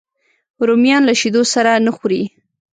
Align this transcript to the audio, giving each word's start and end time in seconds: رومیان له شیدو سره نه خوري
رومیان 0.67 1.01
له 1.05 1.13
شیدو 1.21 1.41
سره 1.53 1.71
نه 1.85 1.91
خوري 1.95 2.21